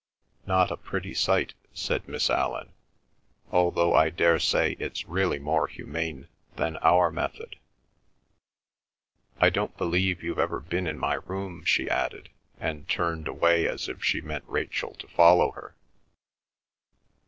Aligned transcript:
"Not 0.47 0.71
a 0.71 0.77
pretty 0.77 1.13
sight," 1.13 1.53
said 1.75 2.07
Miss 2.07 2.31
Allan, 2.31 2.71
"although 3.51 3.93
I 3.93 4.09
daresay 4.09 4.71
it's 4.79 5.05
really 5.05 5.37
more 5.37 5.67
humane 5.67 6.27
than 6.55 6.77
our 6.77 7.11
method.... 7.11 7.55
I 9.39 9.51
don't 9.51 9.77
believe 9.77 10.23
you've 10.23 10.39
ever 10.39 10.59
been 10.59 10.87
in 10.87 10.97
my 10.97 11.19
room," 11.27 11.63
she 11.65 11.87
added, 11.87 12.29
and 12.59 12.89
turned 12.89 13.27
away 13.27 13.67
as 13.67 13.87
if 13.87 14.03
she 14.03 14.21
meant 14.21 14.45
Rachel 14.47 14.95
to 14.95 15.07
follow 15.07 15.51
her. 15.51 15.75